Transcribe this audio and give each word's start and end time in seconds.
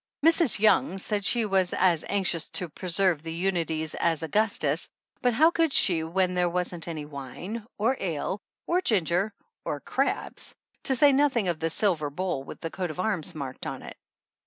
Mrs. 0.25 0.57
Young 0.57 0.97
said 0.97 1.23
she 1.23 1.45
was 1.45 1.75
as 1.75 2.03
anxious 2.09 2.49
to 2.57 2.69
pre 2.69 2.89
serve 2.89 3.21
the 3.21 3.35
unities 3.35 3.93
as 3.93 4.23
Augustus, 4.23 4.89
but 5.21 5.31
how 5.33 5.51
could 5.51 5.71
she 5.71 6.03
when 6.03 6.33
there 6.33 6.49
wasn't 6.49 6.87
any 6.87 7.05
wine 7.05 7.67
or 7.77 7.95
ale 7.99 8.41
or 8.65 8.81
ginger 8.81 9.31
or 9.63 9.79
crabs, 9.79 10.55
to 10.85 10.95
say 10.95 11.11
nothing 11.11 11.49
of 11.49 11.59
the 11.59 11.69
silver 11.69 12.09
bowl 12.09 12.43
with 12.43 12.61
the 12.61 12.71
coat 12.71 12.89
of 12.89 12.99
arms 12.99 13.35
marked 13.35 13.67
on 13.67 13.83
it. 13.83 13.95